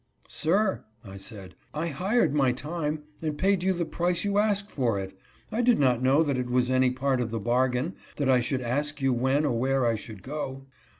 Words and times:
"Sir," 0.27 0.83
I 1.05 1.17
said, 1.17 1.53
"I 1.75 1.89
hired 1.89 2.33
my 2.33 2.53
time 2.53 3.03
and 3.21 3.37
paid 3.37 3.61
you 3.61 3.71
the 3.71 3.85
price 3.85 4.23
you 4.25 4.39
asked 4.39 4.71
for 4.71 4.99
it. 4.99 5.15
I 5.51 5.61
did 5.61 5.77
not 5.77 6.01
know 6.01 6.23
that 6.23 6.39
it 6.39 6.49
was 6.49 6.71
any 6.71 6.89
part 6.89 7.21
of 7.21 7.29
the 7.29 7.39
bargain 7.39 7.93
that 8.15 8.27
I 8.27 8.39
should 8.39 8.61
ask 8.61 8.99
you 8.99 9.13
when 9.13 9.45
or 9.45 9.55
where 9.59 9.85
I 9.85 9.93
should 9.93 10.23
go." 10.23 10.65